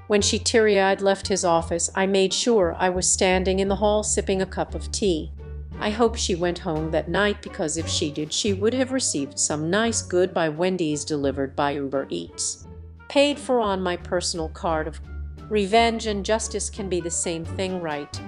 When 0.08 0.22
she 0.22 0.38
teary-eyed 0.38 1.02
left 1.02 1.28
his 1.28 1.44
office, 1.44 1.90
I 1.94 2.06
made 2.06 2.32
sure 2.32 2.74
I 2.78 2.88
was 2.88 3.10
standing 3.10 3.58
in 3.58 3.68
the 3.68 3.76
hall 3.76 4.02
sipping 4.02 4.40
a 4.40 4.46
cup 4.46 4.74
of 4.74 4.90
tea. 4.90 5.32
I 5.80 5.90
hope 5.90 6.16
she 6.16 6.34
went 6.34 6.58
home 6.58 6.90
that 6.90 7.08
night 7.08 7.42
because 7.42 7.76
if 7.76 7.88
she 7.88 8.10
did, 8.10 8.32
she 8.32 8.52
would 8.52 8.74
have 8.74 8.90
received 8.90 9.38
some 9.38 9.70
nice 9.70 10.02
good 10.02 10.34
by 10.34 10.48
Wendy's 10.48 11.04
delivered 11.04 11.54
by 11.54 11.72
Uber 11.72 12.06
Eats. 12.10 12.66
Paid 13.08 13.38
for 13.38 13.60
on 13.60 13.80
my 13.80 13.96
personal 13.96 14.48
card 14.48 14.88
of 14.88 15.00
revenge 15.48 16.06
and 16.06 16.24
justice 16.24 16.70
can 16.70 16.88
be 16.88 17.00
the 17.00 17.10
same 17.10 17.44
thing, 17.44 17.80
right? 17.80 18.20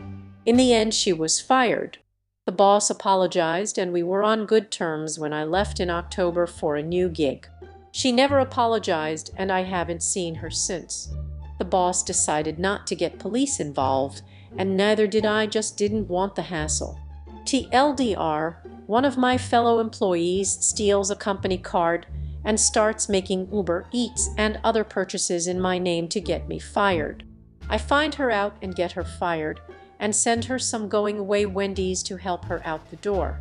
In 0.46 0.56
the 0.56 0.72
end, 0.72 0.94
she 0.94 1.12
was 1.12 1.40
fired. 1.40 1.98
The 2.46 2.52
boss 2.52 2.90
apologized 2.90 3.78
and 3.78 3.92
we 3.92 4.02
were 4.02 4.22
on 4.22 4.46
good 4.46 4.70
terms 4.70 5.18
when 5.18 5.32
I 5.32 5.44
left 5.44 5.78
in 5.78 5.90
October 5.90 6.46
for 6.46 6.76
a 6.76 6.82
new 6.82 7.08
gig. 7.08 7.46
She 7.92 8.10
never 8.10 8.38
apologized 8.38 9.30
and 9.36 9.52
I 9.52 9.62
haven't 9.62 10.02
seen 10.02 10.36
her 10.36 10.50
since. 10.50 11.12
The 11.58 11.64
boss 11.64 12.02
decided 12.02 12.58
not 12.58 12.86
to 12.86 12.96
get 12.96 13.18
police 13.18 13.60
involved 13.60 14.22
and 14.56 14.76
neither 14.76 15.06
did 15.06 15.26
I 15.26 15.46
just 15.46 15.76
didn't 15.76 16.08
want 16.08 16.34
the 16.34 16.42
hassle. 16.42 16.98
TLDR, 17.44 18.56
one 18.86 19.04
of 19.04 19.16
my 19.16 19.36
fellow 19.36 19.78
employees 19.78 20.50
steals 20.50 21.10
a 21.10 21.16
company 21.16 21.58
card 21.58 22.06
and 22.44 22.58
starts 22.58 23.08
making 23.08 23.52
Uber 23.52 23.86
Eats 23.92 24.30
and 24.36 24.58
other 24.64 24.84
purchases 24.84 25.46
in 25.46 25.60
my 25.60 25.78
name 25.78 26.08
to 26.08 26.20
get 26.20 26.48
me 26.48 26.58
fired. 26.58 27.24
I 27.68 27.78
find 27.78 28.14
her 28.16 28.30
out 28.30 28.56
and 28.62 28.74
get 28.74 28.92
her 28.92 29.04
fired 29.04 29.60
and 29.98 30.14
send 30.16 30.46
her 30.46 30.58
some 30.58 30.88
going 30.88 31.18
away 31.18 31.46
Wendy's 31.46 32.02
to 32.04 32.16
help 32.16 32.46
her 32.46 32.60
out 32.64 32.90
the 32.90 32.96
door. 32.96 33.40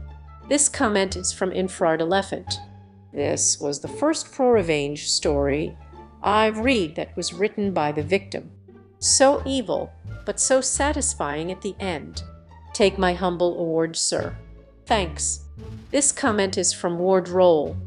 This 0.50 0.68
comment 0.68 1.16
is 1.16 1.32
from 1.32 1.52
Infrared 1.52 2.02
Elephant. 2.02 2.60
This 3.14 3.60
was 3.60 3.80
the 3.80 3.88
first 3.88 4.32
pro-revenge 4.32 5.10
story 5.10 5.78
I've 6.22 6.60
read 6.60 6.96
that 6.96 7.16
was 7.16 7.34
written 7.34 7.72
by 7.72 7.92
the 7.92 8.04
victim. 8.04 8.52
So 9.00 9.42
evil, 9.46 9.92
but 10.26 10.40
so 10.40 10.60
satisfying 10.60 11.52
at 11.52 11.62
the 11.62 11.76
end. 11.80 12.24
Take 12.74 12.98
my 12.98 13.14
humble 13.14 13.58
award, 13.58 13.96
sir. 13.96 14.36
Thanks. 14.86 15.46
This 15.92 16.12
comment 16.12 16.58
is 16.58 16.74
from 16.74 17.00
Ward 17.00 17.30
Roll. 17.30 17.78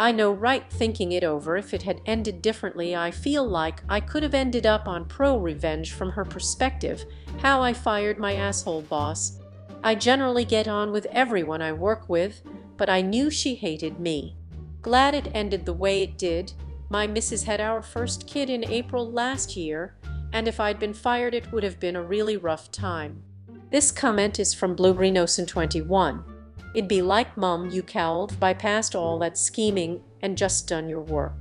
I 0.00 0.12
know 0.12 0.30
right 0.30 0.64
thinking 0.70 1.10
it 1.10 1.24
over 1.24 1.56
if 1.56 1.74
it 1.74 1.82
had 1.82 2.00
ended 2.06 2.40
differently 2.40 2.94
I 2.94 3.10
feel 3.10 3.44
like 3.44 3.82
I 3.88 3.98
could 3.98 4.22
have 4.22 4.34
ended 4.34 4.64
up 4.64 4.86
on 4.86 5.06
pro-revenge 5.06 5.92
from 5.92 6.10
her 6.12 6.24
perspective, 6.24 7.04
how 7.38 7.62
I 7.62 7.72
fired 7.72 8.16
my 8.16 8.36
asshole 8.36 8.82
boss. 8.82 9.40
I 9.82 9.96
generally 9.96 10.44
get 10.44 10.68
on 10.68 10.92
with 10.92 11.06
everyone 11.06 11.60
I 11.62 11.72
work 11.72 12.08
with, 12.08 12.42
but 12.76 12.88
I 12.88 13.00
knew 13.00 13.28
she 13.28 13.56
hated 13.56 13.98
me. 13.98 14.36
Glad 14.82 15.16
it 15.16 15.32
ended 15.34 15.66
the 15.66 15.72
way 15.72 16.02
it 16.02 16.16
did. 16.16 16.52
My 16.90 17.08
missus 17.08 17.42
had 17.42 17.60
our 17.60 17.82
first 17.82 18.28
kid 18.28 18.48
in 18.48 18.70
April 18.70 19.10
last 19.10 19.56
year, 19.56 19.96
and 20.32 20.46
if 20.46 20.60
I'd 20.60 20.78
been 20.78 20.94
fired 20.94 21.34
it 21.34 21.50
would 21.50 21.64
have 21.64 21.80
been 21.80 21.96
a 21.96 22.02
really 22.02 22.36
rough 22.36 22.70
time. 22.70 23.24
This 23.72 23.90
comment 23.90 24.38
is 24.38 24.54
from 24.54 24.76
Blueberry 24.76 25.10
Nosen 25.10 25.46
21. 25.46 26.37
It'd 26.74 26.88
be 26.88 27.02
like 27.02 27.36
mum 27.36 27.70
you 27.70 27.82
cowled, 27.82 28.38
bypassed 28.40 28.94
all 28.94 29.18
that 29.20 29.38
scheming 29.38 30.02
and 30.20 30.36
just 30.36 30.68
done 30.68 30.88
your 30.88 31.00
work. 31.00 31.32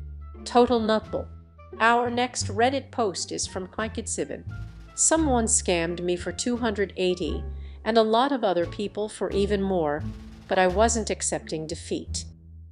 Total 0.46 0.80
nutball. 0.80 1.28
Our 1.80 2.10
next 2.10 2.48
Reddit 2.48 2.90
post 2.92 3.32
is 3.32 3.46
from 3.46 3.70
Mike 3.78 4.04
Someone 4.96 5.46
scammed 5.46 6.02
me 6.02 6.16
for 6.16 6.32
280 6.32 7.44
and 7.84 7.98
a 7.98 8.02
lot 8.02 8.32
of 8.32 8.44
other 8.44 8.66
people 8.66 9.08
for 9.10 9.30
even 9.32 9.62
more, 9.62 10.04
but 10.48 10.58
I 10.58 10.68
wasn't 10.68 11.10
accepting 11.10 11.68
defeat. 11.68 12.26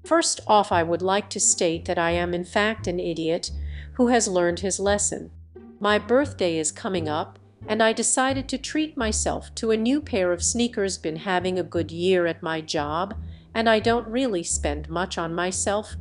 First 0.05 0.41
off 0.47 0.71
I 0.71 0.83
would 0.83 1.01
like 1.01 1.29
to 1.31 1.39
state 1.39 1.85
that 1.85 1.97
I 1.97 2.11
am 2.11 2.33
in 2.33 2.45
fact 2.45 2.87
an 2.87 2.99
idiot 2.99 3.51
who 3.93 4.07
has 4.07 4.27
learned 4.27 4.61
his 4.61 4.79
lesson. 4.79 5.31
My 5.79 5.99
birthday 5.99 6.57
is 6.57 6.71
coming 6.71 7.07
up 7.07 7.37
and 7.67 7.81
I 7.81 7.93
decided 7.93 8.47
to 8.49 8.57
treat 8.57 8.95
myself 8.95 9.53
to 9.55 9.71
a 9.71 9.77
new 9.77 10.01
pair 10.01 10.31
of 10.31 10.43
sneakers 10.43 10.97
been 10.97 11.17
having 11.17 11.57
a 11.57 11.63
good 11.63 11.91
year 11.91 12.25
at 12.25 12.43
my 12.43 12.61
job 12.61 13.15
and 13.53 13.69
I 13.69 13.79
don't 13.79 14.07
really 14.07 14.43
spend 14.43 14.89
much 14.89 15.17
on 15.17 15.33
myself. 15.33 15.95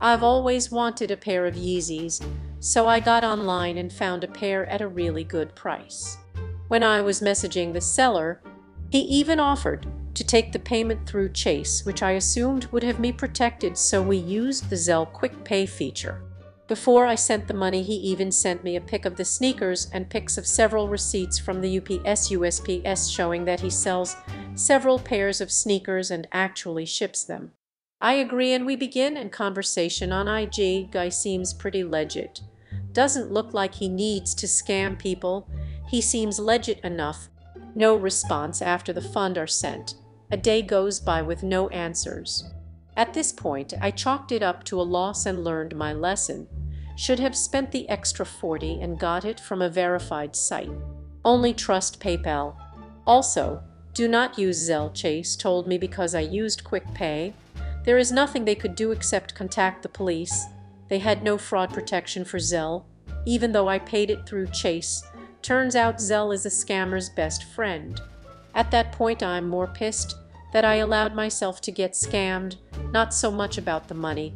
I've 0.00 0.22
always 0.22 0.70
wanted 0.70 1.10
a 1.10 1.16
pair 1.16 1.44
of 1.44 1.56
Yeezys, 1.56 2.24
so 2.60 2.86
I 2.86 3.00
got 3.00 3.24
online 3.24 3.76
and 3.76 3.92
found 3.92 4.24
a 4.24 4.28
pair 4.28 4.64
at 4.66 4.80
a 4.80 4.88
really 4.88 5.24
good 5.24 5.54
price. 5.54 6.16
When 6.68 6.84
I 6.84 7.00
was 7.00 7.20
messaging 7.20 7.72
the 7.72 7.80
seller, 7.80 8.40
he 8.90 9.00
even 9.00 9.40
offered 9.40 9.86
to 10.14 10.24
take 10.24 10.52
the 10.52 10.58
payment 10.58 11.06
through 11.06 11.32
Chase, 11.32 11.84
which 11.84 12.02
I 12.02 12.12
assumed 12.12 12.66
would 12.66 12.82
have 12.82 13.00
me 13.00 13.12
protected 13.12 13.76
so 13.76 14.00
we 14.00 14.16
used 14.16 14.70
the 14.70 14.76
Zelle 14.76 15.12
Quick 15.12 15.44
Pay 15.44 15.66
feature. 15.66 16.22
Before 16.70 17.04
I 17.04 17.16
sent 17.16 17.48
the 17.48 17.52
money 17.52 17.82
he 17.82 17.94
even 17.94 18.30
sent 18.30 18.62
me 18.62 18.76
a 18.76 18.80
pic 18.80 19.04
of 19.04 19.16
the 19.16 19.24
sneakers 19.24 19.90
and 19.92 20.08
pics 20.08 20.38
of 20.38 20.46
several 20.46 20.86
receipts 20.86 21.36
from 21.36 21.60
the 21.60 21.78
UPS 21.78 22.30
USPS 22.30 23.12
showing 23.12 23.44
that 23.44 23.58
he 23.58 23.68
sells 23.68 24.14
several 24.54 25.00
pairs 25.00 25.40
of 25.40 25.50
sneakers 25.50 26.12
and 26.12 26.28
actually 26.30 26.86
ships 26.86 27.24
them. 27.24 27.50
I 28.00 28.12
agree 28.12 28.52
and 28.52 28.64
we 28.66 28.76
begin 28.76 29.16
and 29.16 29.32
conversation 29.32 30.12
on 30.12 30.28
IG. 30.28 30.92
Guy 30.92 31.08
seems 31.08 31.52
pretty 31.52 31.82
legit. 31.82 32.40
Doesn't 32.92 33.32
look 33.32 33.52
like 33.52 33.74
he 33.74 33.88
needs 33.88 34.32
to 34.36 34.46
scam 34.46 34.96
people. 34.96 35.50
He 35.88 36.00
seems 36.00 36.38
legit 36.38 36.78
enough. 36.84 37.30
No 37.74 37.96
response 37.96 38.62
after 38.62 38.92
the 38.92 39.02
fund 39.02 39.36
are 39.36 39.48
sent. 39.48 39.96
A 40.30 40.36
day 40.36 40.62
goes 40.62 41.00
by 41.00 41.20
with 41.20 41.42
no 41.42 41.66
answers. 41.70 42.44
At 42.96 43.12
this 43.12 43.32
point 43.32 43.74
I 43.80 43.90
chalked 43.90 44.30
it 44.30 44.44
up 44.44 44.62
to 44.66 44.80
a 44.80 44.82
loss 44.82 45.26
and 45.26 45.42
learned 45.42 45.74
my 45.74 45.92
lesson 45.92 46.46
should 46.96 47.18
have 47.18 47.36
spent 47.36 47.70
the 47.70 47.88
extra 47.88 48.26
40 48.26 48.80
and 48.80 48.98
got 48.98 49.24
it 49.24 49.40
from 49.40 49.62
a 49.62 49.68
verified 49.68 50.36
site. 50.36 50.70
Only 51.24 51.52
trust 51.52 52.00
PayPal. 52.00 52.54
Also, 53.06 53.62
do 53.92 54.06
not 54.06 54.38
use 54.38 54.68
Zelle 54.68 54.94
Chase 54.94 55.36
told 55.36 55.66
me 55.66 55.76
because 55.76 56.14
I 56.14 56.20
used 56.20 56.64
Quick 56.64 56.84
Pay. 56.94 57.34
There 57.84 57.98
is 57.98 58.12
nothing 58.12 58.44
they 58.44 58.54
could 58.54 58.74
do 58.74 58.92
except 58.92 59.34
contact 59.34 59.82
the 59.82 59.88
police. 59.88 60.46
They 60.88 60.98
had 60.98 61.22
no 61.22 61.38
fraud 61.38 61.72
protection 61.72 62.24
for 62.24 62.38
Zelle, 62.38 62.84
even 63.26 63.52
though 63.52 63.68
I 63.68 63.78
paid 63.78 64.10
it 64.10 64.26
through 64.26 64.48
Chase. 64.48 65.02
Turns 65.42 65.74
out 65.74 65.98
Zelle 65.98 66.34
is 66.34 66.46
a 66.46 66.50
scammer's 66.50 67.08
best 67.08 67.44
friend. 67.44 68.00
At 68.54 68.70
that 68.70 68.92
point 68.92 69.22
I'm 69.22 69.48
more 69.48 69.66
pissed 69.66 70.16
that 70.52 70.64
I 70.64 70.76
allowed 70.76 71.14
myself 71.14 71.60
to 71.62 71.72
get 71.72 71.92
scammed, 71.92 72.56
not 72.90 73.14
so 73.14 73.30
much 73.30 73.56
about 73.56 73.88
the 73.88 73.94
money. 73.94 74.34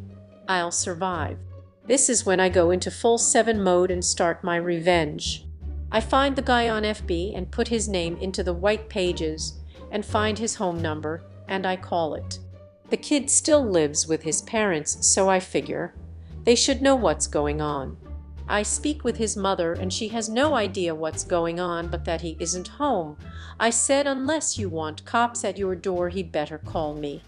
I'll 0.48 0.70
survive. 0.70 1.38
This 1.86 2.08
is 2.08 2.24
when 2.24 2.40
I 2.40 2.48
go 2.48 2.70
into 2.70 2.90
full 2.90 3.18
7 3.18 3.62
mode 3.62 3.90
and 3.90 4.02
start 4.02 4.42
my 4.42 4.56
revenge. 4.56 5.44
I 5.92 6.00
find 6.00 6.34
the 6.34 6.40
guy 6.40 6.70
on 6.70 6.82
FB 6.82 7.36
and 7.36 7.50
put 7.50 7.68
his 7.68 7.88
name 7.88 8.16
into 8.22 8.42
the 8.42 8.54
white 8.54 8.88
pages 8.88 9.60
and 9.90 10.04
find 10.04 10.38
his 10.38 10.54
home 10.54 10.80
number 10.80 11.22
and 11.46 11.66
I 11.66 11.76
call 11.76 12.14
it. 12.14 12.38
The 12.88 12.96
kid 12.96 13.28
still 13.28 13.62
lives 13.62 14.08
with 14.08 14.22
his 14.22 14.40
parents 14.42 15.06
so 15.06 15.28
I 15.28 15.40
figure 15.40 15.94
they 16.44 16.54
should 16.54 16.80
know 16.80 16.96
what's 16.96 17.26
going 17.26 17.60
on. 17.60 17.98
I 18.48 18.62
speak 18.62 19.04
with 19.04 19.18
his 19.18 19.36
mother 19.36 19.74
and 19.74 19.92
she 19.92 20.08
has 20.08 20.28
no 20.28 20.54
idea 20.54 20.94
what's 20.94 21.22
going 21.22 21.60
on 21.60 21.88
but 21.88 22.06
that 22.06 22.22
he 22.22 22.38
isn't 22.40 22.68
home. 22.68 23.18
I 23.60 23.68
said 23.68 24.06
unless 24.06 24.58
you 24.58 24.70
want 24.70 25.04
cops 25.04 25.44
at 25.44 25.58
your 25.58 25.74
door 25.74 26.08
he'd 26.08 26.32
better 26.32 26.56
call 26.56 26.94
me. 26.94 27.22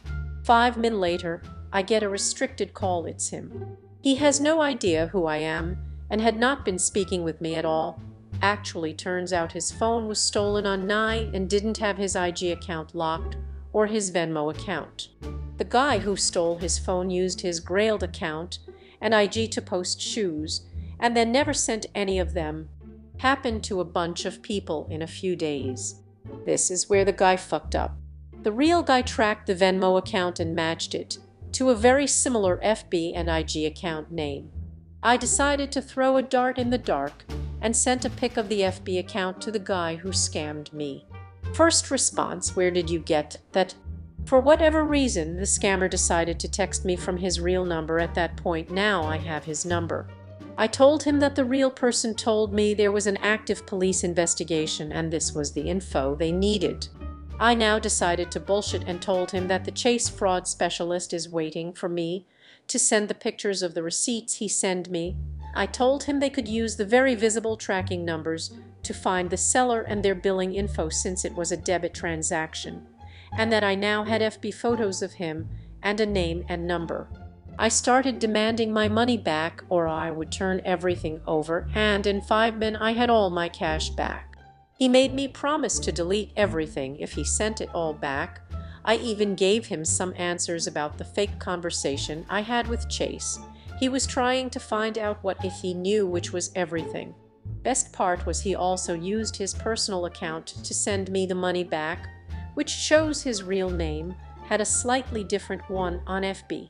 Five 0.45 0.79
min 0.79 0.99
later 0.99 1.43
I 1.75 1.83
get 1.83 2.03
a 2.03 2.09
restricted 2.09 2.73
call 2.73 3.05
it's 3.05 3.29
him. 3.29 3.77
He 4.07 4.15
has 4.15 4.41
no 4.41 4.63
idea 4.63 5.09
who 5.09 5.27
I 5.27 5.39
am 5.39 5.79
and 6.09 6.21
had 6.21 6.39
not 6.39 6.65
been 6.65 6.79
speaking 6.79 7.25
with 7.25 7.41
me 7.41 7.57
at 7.57 7.65
all. 7.65 8.01
Actually 8.41 8.95
turns 8.95 9.33
out 9.33 9.51
his 9.51 9.73
phone 9.73 10.07
was 10.07 10.21
stolen 10.21 10.65
on 10.65 10.87
Nye 10.87 11.29
and 11.35 11.51
didn't 11.51 11.79
have 11.79 11.99
his 11.99 12.15
IG 12.15 12.45
account 12.45 12.95
locked 12.95 13.37
or 13.73 13.89
his 13.89 14.13
Venmo 14.13 14.55
account. 14.55 15.09
The 15.57 15.65
guy 15.65 15.99
who 15.99 16.15
stole 16.15 16.59
his 16.59 16.79
phone 16.79 17.11
used 17.11 17.41
his 17.41 17.61
Grailed 17.61 18.05
account 18.05 18.61
and 19.01 19.13
IG 19.13 19.51
to 19.51 19.61
post 19.61 20.01
shoes 20.01 20.65
and 21.01 21.17
then 21.17 21.33
never 21.33 21.53
sent 21.53 21.87
any 21.93 22.21
of 22.21 22.33
them. 22.33 22.69
Happened 23.19 23.65
to 23.65 23.81
a 23.81 23.85
bunch 23.85 24.25
of 24.25 24.41
people 24.41 24.87
in 24.89 25.03
a 25.03 25.09
few 25.09 25.35
days. 25.35 26.01
This 26.45 26.71
is 26.71 26.89
where 26.89 27.05
the 27.05 27.13
guy 27.13 27.35
fucked 27.35 27.75
up. 27.75 27.97
The 28.45 28.53
real 28.53 28.85
guy 28.85 29.03
tracked 29.03 29.49
the 29.49 29.57
Venmo 29.57 29.99
account 29.99 30.39
and 30.39 30.55
matched 30.55 30.95
it 30.95 31.19
to 31.57 31.71
a 31.71 31.75
very 31.75 32.07
similar 32.07 32.59
FB 32.59 33.13
and 33.15 33.31
IG 33.31 33.65
account 33.65 34.13
name. 34.13 34.51
I 35.03 35.17
decided 35.17 35.73
to 35.73 35.81
throw 35.81 36.19
a 36.19 36.23
dart 36.23 36.59
in 36.59 36.69
the 36.69 36.77
dark 36.77 37.25
and 37.63 37.75
sent 37.75 38.05
a 38.05 38.11
pic 38.11 38.37
of 38.37 38.51
the 38.51 38.61
FB 38.61 38.99
account 38.99 39.41
to 39.41 39.51
the 39.51 39.59
guy 39.59 39.97
who 39.97 40.11
scammed 40.11 40.71
me. 40.75 41.07
First 41.55 41.91
response, 41.91 42.55
where 42.55 42.71
did 42.71 42.91
you 42.91 42.99
get 42.99 43.39
that? 43.53 43.75
For 44.27 44.39
whatever 44.39 44.85
reason, 44.85 45.37
the 45.37 45.45
scammer 45.45 45.89
decided 45.89 46.39
to 46.41 46.49
text 46.51 46.85
me 46.85 46.95
from 46.95 47.17
his 47.17 47.41
real 47.41 47.65
number 47.65 47.99
at 48.01 48.15
that 48.17 48.37
point. 48.37 48.71
Now 48.71 49.05
I 49.05 49.17
have 49.17 49.45
his 49.45 49.65
number. 49.65 50.09
I 50.59 50.67
told 50.67 51.05
him 51.05 51.21
that 51.21 51.37
the 51.37 51.45
real 51.47 51.71
person 51.71 52.15
told 52.15 52.53
me 52.53 52.75
there 52.75 52.93
was 52.93 53.07
an 53.07 53.17
active 53.23 53.65
police 53.65 54.05
investigation 54.05 54.93
and 54.93 55.11
this 55.11 55.33
was 55.33 55.53
the 55.53 55.71
info 55.71 56.17
they 56.17 56.33
needed. 56.33 56.89
I 57.39 57.55
now 57.55 57.79
decided 57.79 58.31
to 58.31 58.41
bullshit 58.41 58.85
and 58.87 59.01
told 59.01 59.31
him 59.31 59.49
that 59.49 59.65
the 59.65 59.71
Chase 59.71 60.09
fraud 60.09 60.49
specialist 60.49 61.13
is 61.13 61.29
waiting 61.29 61.75
for 61.75 61.89
me 61.89 62.27
to 62.69 62.79
send 62.79 63.09
the 63.09 63.15
pictures 63.15 63.63
of 63.63 63.75
the 63.75 63.83
receipts 63.83 64.35
he 64.35 64.49
send 64.49 64.91
me. 64.91 65.17
I 65.55 65.67
told 65.67 66.05
him 66.05 66.19
they 66.19 66.31
could 66.31 66.49
use 66.49 66.77
the 66.77 66.87
very 66.87 67.15
visible 67.15 67.57
tracking 67.57 68.05
numbers 68.05 68.53
to 68.85 68.95
find 68.95 69.29
the 69.29 69.37
seller 69.37 69.83
and 69.83 70.03
their 70.03 70.15
billing 70.15 70.55
info 70.55 70.89
since 70.89 71.25
it 71.25 71.35
was 71.35 71.53
a 71.53 71.57
debit 71.59 71.93
transaction, 71.93 72.87
and 73.37 73.53
that 73.53 73.65
I 73.65 73.75
now 73.75 74.05
had 74.05 74.23
FB 74.23 74.55
photos 74.55 75.03
of 75.03 75.15
him 75.15 75.49
and 75.83 76.01
a 76.01 76.07
name 76.07 76.45
and 76.49 76.67
number. 76.67 77.09
I 77.59 77.69
started 77.69 78.19
demanding 78.19 78.73
my 78.73 78.89
money 78.89 79.17
back 79.19 79.63
or 79.69 79.89
I 79.89 80.11
would 80.11 80.33
turn 80.33 80.61
everything 80.65 81.21
over 81.27 81.69
and 81.75 82.07
in 82.07 82.21
five 82.21 82.57
minutes 82.57 82.83
I 82.83 82.93
had 82.93 83.09
all 83.09 83.31
my 83.31 83.49
cash 83.49 83.91
back. 83.91 84.36
He 84.79 84.89
made 84.89 85.15
me 85.15 85.27
promise 85.27 85.79
to 85.79 85.93
delete 85.93 86.33
everything 86.37 86.97
if 86.99 87.13
he 87.13 87.25
sent 87.25 87.61
it 87.61 87.71
all 87.75 87.95
back. 87.95 88.43
I 88.85 88.97
even 88.97 89.35
gave 89.35 89.67
him 89.67 89.85
some 89.85 90.13
answers 90.17 90.67
about 90.67 90.99
the 90.99 91.05
fake 91.05 91.39
conversation 91.39 92.27
I 92.29 92.43
had 92.43 92.69
with 92.69 92.89
Chase. 92.89 93.39
He 93.81 93.89
was 93.89 94.07
trying 94.07 94.51
to 94.51 94.61
find 94.61 94.99
out 94.99 95.23
what 95.25 95.43
if 95.45 95.55
he 95.55 95.73
knew 95.73 96.07
which 96.07 96.33
was 96.33 96.53
everything. 96.55 97.15
Best 97.63 97.93
part 97.93 98.27
was 98.27 98.41
he 98.43 98.55
also 98.55 98.95
used 98.95 99.37
his 99.37 99.55
personal 99.55 100.05
account 100.05 100.47
to 100.63 100.75
send 100.75 101.11
me 101.11 101.27
the 101.27 101.35
money 101.35 101.65
back, 101.65 102.09
which 102.55 102.71
shows 102.71 103.23
his 103.23 103.43
real 103.43 103.71
name, 103.71 104.15
had 104.45 104.61
a 104.61 104.65
slightly 104.65 105.25
different 105.25 105.69
one 105.69 106.01
on 106.07 106.23
FB. 106.23 106.69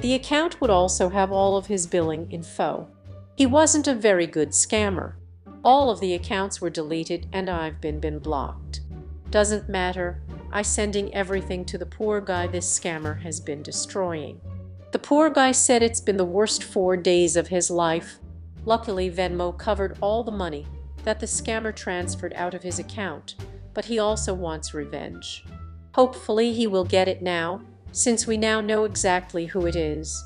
The 0.00 0.14
account 0.14 0.60
would 0.60 0.70
also 0.70 1.08
have 1.08 1.32
all 1.32 1.56
of 1.56 1.66
his 1.66 1.86
billing 1.86 2.30
info. 2.30 2.88
He 3.36 3.46
wasn't 3.46 3.88
a 3.88 3.94
very 3.94 4.26
good 4.26 4.50
scammer. 4.50 5.14
All 5.64 5.90
of 5.90 6.00
the 6.00 6.14
accounts 6.14 6.60
were 6.60 6.70
deleted 6.70 7.26
and 7.32 7.50
I've 7.50 7.80
been 7.80 7.98
been 8.00 8.18
blocked. 8.18 8.80
Doesn't 9.30 9.68
matter, 9.68 10.22
I 10.52 10.62
sending 10.62 11.12
everything 11.14 11.64
to 11.66 11.78
the 11.78 11.86
poor 11.86 12.20
guy 12.20 12.46
this 12.46 12.78
scammer 12.78 13.20
has 13.22 13.40
been 13.40 13.62
destroying. 13.62 14.40
The 14.92 14.98
poor 14.98 15.28
guy 15.28 15.52
said 15.52 15.82
it's 15.82 16.00
been 16.00 16.16
the 16.16 16.24
worst 16.24 16.64
four 16.64 16.96
days 16.96 17.36
of 17.36 17.48
his 17.48 17.70
life. 17.70 18.18
Luckily 18.64 19.10
Venmo 19.10 19.56
covered 19.56 19.98
all 20.00 20.24
the 20.24 20.30
money 20.30 20.66
that 21.04 21.20
the 21.20 21.26
scammer 21.26 21.74
transferred 21.74 22.32
out 22.34 22.54
of 22.54 22.62
his 22.62 22.78
account, 22.78 23.34
but 23.74 23.84
he 23.84 23.98
also 23.98 24.32
wants 24.32 24.72
revenge. 24.72 25.44
Hopefully 25.94 26.52
he 26.52 26.66
will 26.66 26.84
get 26.84 27.08
it 27.08 27.20
now 27.20 27.60
since 27.92 28.26
we 28.26 28.36
now 28.36 28.60
know 28.60 28.84
exactly 28.84 29.46
who 29.46 29.66
it 29.66 29.76
is. 29.76 30.24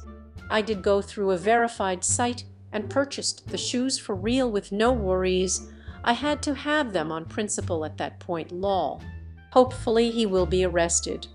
I 0.51 0.61
did 0.61 0.83
go 0.83 1.01
through 1.01 1.31
a 1.31 1.39
verified 1.39 2.05
site 2.05 2.45
and 2.73 2.91
purchased 2.91 3.49
the 3.49 3.59
shoes 3.59 3.99
for 3.99 4.15
real 4.15 4.51
with 4.51 4.73
no 4.73 4.93
worries. 4.93 5.69
I 6.05 6.15
had 6.15 6.43
to 6.43 6.55
have 6.55 6.93
them 6.93 7.13
on 7.13 7.27
principle 7.27 7.85
at 7.85 7.99
that 7.99 8.19
point 8.19 8.51
lol. 8.51 9.03
Hopefully 9.51 10.11
he 10.11 10.27
will 10.27 10.47
be 10.47 10.65
arrested. 10.65 11.27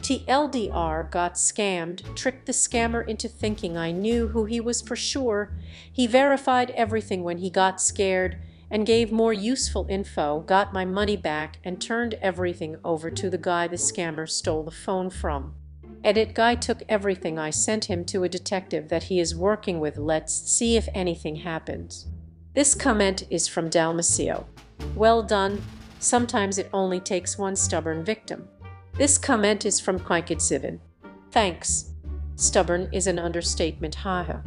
TLDR 0.00 1.10
got 1.10 1.34
scammed, 1.34 2.14
tricked 2.14 2.46
the 2.46 2.52
scammer 2.52 3.08
into 3.08 3.26
thinking 3.26 3.76
I 3.76 3.90
knew 3.90 4.28
who 4.28 4.44
he 4.44 4.60
was 4.60 4.82
for 4.82 4.96
sure. 4.96 5.50
He 5.90 6.06
verified 6.06 6.70
everything 6.72 7.24
when 7.24 7.38
he 7.38 7.48
got 7.48 7.80
scared 7.80 8.36
and 8.70 8.86
gave 8.86 9.10
more 9.10 9.32
useful 9.32 9.86
info, 9.88 10.40
got 10.40 10.74
my 10.74 10.84
money 10.84 11.16
back, 11.16 11.58
and 11.64 11.80
turned 11.80 12.14
everything 12.14 12.76
over 12.84 13.10
to 13.10 13.30
the 13.30 13.38
guy 13.38 13.66
the 13.66 13.76
scammer 13.76 14.28
stole 14.28 14.62
the 14.62 14.70
phone 14.70 15.08
from. 15.08 15.54
Edit 16.04 16.34
guy 16.34 16.54
took 16.54 16.82
everything 16.86 17.38
I 17.38 17.48
sent 17.48 17.86
him 17.86 18.04
to 18.06 18.24
a 18.24 18.28
detective 18.28 18.90
that 18.90 19.04
he 19.04 19.20
is 19.20 19.34
working 19.34 19.80
with. 19.80 19.96
Let's 19.96 20.34
see 20.34 20.76
if 20.76 20.86
anything 20.92 21.36
happens. 21.36 22.08
This 22.54 22.74
comment 22.74 23.24
is 23.30 23.48
from 23.48 23.70
Dalmacio. 23.70 24.44
Well 24.94 25.22
done. 25.22 25.62
Sometimes 26.00 26.58
it 26.58 26.68
only 26.74 27.00
takes 27.00 27.38
one 27.38 27.56
stubborn 27.56 28.04
victim. 28.04 28.46
This 28.92 29.16
comment 29.16 29.64
is 29.64 29.80
from 29.80 29.98
Sivin. 29.98 30.78
Thanks. 31.30 31.92
Stubborn 32.36 32.90
is 32.92 33.06
an 33.06 33.18
understatement. 33.18 33.94
Haha. 33.94 34.40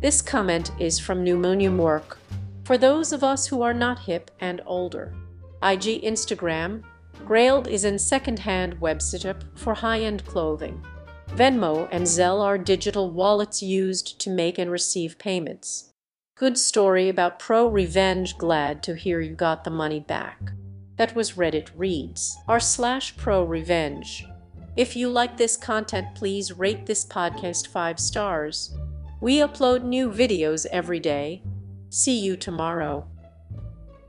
This 0.00 0.20
comment 0.20 0.72
is 0.80 0.98
from 0.98 1.22
Pneumonia 1.22 1.70
Work. 1.70 2.18
For 2.64 2.76
those 2.76 3.12
of 3.12 3.22
us 3.22 3.46
who 3.46 3.62
are 3.62 3.72
not 3.72 4.00
hip 4.00 4.32
and 4.40 4.60
older. 4.66 5.14
IG 5.62 6.02
Instagram. 6.02 6.82
Grailed 7.24 7.68
is 7.68 7.84
an 7.84 8.00
second-hand 8.00 8.80
website 8.80 9.44
for 9.54 9.74
high-end 9.74 10.26
clothing. 10.26 10.84
Venmo 11.34 11.88
and 11.90 12.04
Zelle 12.04 12.40
are 12.40 12.56
digital 12.56 13.10
wallets 13.10 13.60
used 13.60 14.20
to 14.20 14.30
make 14.30 14.56
and 14.56 14.70
receive 14.70 15.18
payments. 15.18 15.90
Good 16.36 16.56
story 16.56 17.08
about 17.08 17.40
pro 17.40 17.66
revenge. 17.66 18.38
Glad 18.38 18.84
to 18.84 18.94
hear 18.94 19.20
you 19.20 19.34
got 19.34 19.64
the 19.64 19.70
money 19.70 19.98
back. 19.98 20.52
That 20.96 21.16
was 21.16 21.32
Reddit 21.32 21.70
Reads 21.76 22.36
r 22.46 22.60
slash 22.60 23.16
pro 23.16 23.42
revenge. 23.42 24.24
If 24.76 24.94
you 24.94 25.08
like 25.08 25.36
this 25.36 25.56
content, 25.56 26.14
please 26.14 26.52
rate 26.52 26.86
this 26.86 27.04
podcast 27.04 27.66
5 27.66 27.98
stars. 27.98 28.76
We 29.20 29.38
upload 29.38 29.82
new 29.82 30.10
videos 30.10 30.66
every 30.70 31.00
day. 31.00 31.42
See 31.90 32.20
you 32.20 32.36
tomorrow. 32.36 33.08